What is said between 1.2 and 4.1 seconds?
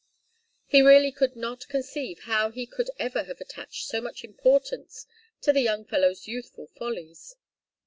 not conceive how he could ever have attached so